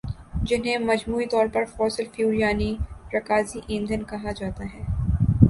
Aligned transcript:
جنہیں 0.43 0.77
مجموعی 0.79 1.25
طور 1.25 1.47
پر 1.47 1.65
فوسل 1.65 2.03
فیول 2.15 2.39
یعنی 2.39 2.75
رکازی 3.13 3.59
ایندھن 3.67 4.03
کہا 4.03 4.31
جاتا 4.31 4.73
ہے 4.73 4.83